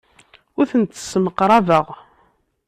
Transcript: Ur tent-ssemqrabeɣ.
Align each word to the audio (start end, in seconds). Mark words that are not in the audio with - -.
Ur 0.59 0.65
tent-ssemqrabeɣ. 0.71 1.87